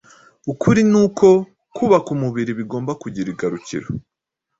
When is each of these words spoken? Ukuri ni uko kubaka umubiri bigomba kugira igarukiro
Ukuri 0.51 0.81
ni 0.91 0.97
uko 1.03 1.27
kubaka 1.75 2.07
umubiri 2.15 2.51
bigomba 2.59 2.91
kugira 3.01 3.27
igarukiro 3.33 3.87